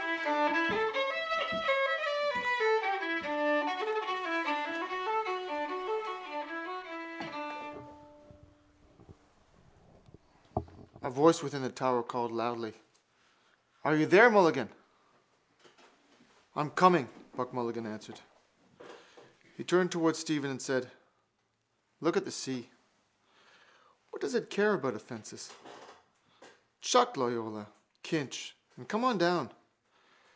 A 11.03 11.09
voice 11.13 11.43
within 11.43 11.61
the 11.61 11.69
tower 11.69 12.03
called 12.03 12.31
loudly: 12.31 12.73
—Are 13.83 13.95
you 13.95 14.05
up 14.05 14.11
there, 14.11 14.29
Mulligan? 14.29 14.69
—I'm 16.55 16.71
coming, 16.71 17.07
Buck 17.35 17.53
Mulligan 17.53 17.85
answered. 17.85 18.19
He 19.57 19.63
turned 19.63 19.91
towards 19.91 20.19
Stephen 20.19 20.49
and 20.51 20.61
said: 20.61 20.89
—Look 21.99 22.17
at 22.17 22.25
the 22.25 22.31
sea. 22.31 22.69
What 24.11 24.21
does 24.21 24.35
it 24.35 24.49
care 24.49 24.73
about 24.73 24.95
offences? 24.95 25.51
Chuck 26.81 27.17
Loyola, 27.17 27.67
Kinch, 28.03 28.53
and 28.77 28.87
come 28.87 29.03
on 29.05 29.17
down. 29.19 29.51